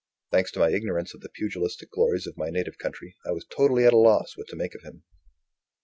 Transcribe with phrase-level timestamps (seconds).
[0.31, 3.85] Thanks to my ignorance of the pugilistic glories of my native country, I was totally
[3.85, 5.03] at a loss what to make of him.